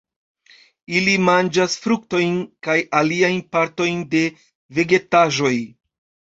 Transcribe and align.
Ili 0.99 1.13
manĝas 1.25 1.75
fruktojn 1.83 2.41
kaj 2.69 2.79
aliajn 3.03 3.39
partojn 3.59 4.03
de 4.17 4.25
vegetaĵoj. 4.81 5.57